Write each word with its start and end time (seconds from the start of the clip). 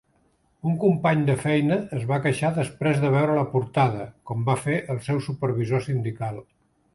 Un 0.69 0.77
company 0.83 1.19
de 1.27 1.35
feina 1.41 1.75
es 1.97 2.07
va 2.11 2.19
queixar 2.23 2.51
després 2.55 3.03
de 3.03 3.11
veure 3.17 3.35
la 3.41 3.45
portada, 3.53 4.09
com 4.31 4.43
va 4.49 4.57
fer 4.63 4.79
el 4.95 5.03
seu 5.11 5.21
supervisor 5.29 5.87
sindical. 5.91 6.43